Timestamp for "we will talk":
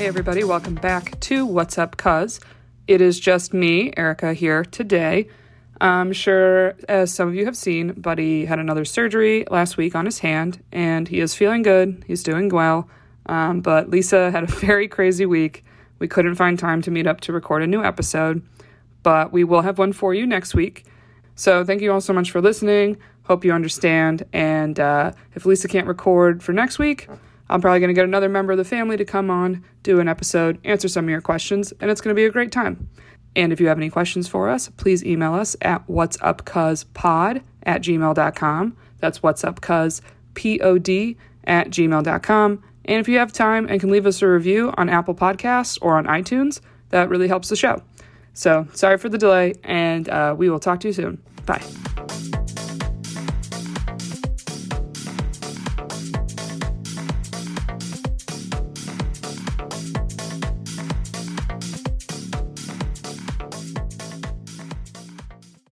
50.36-50.80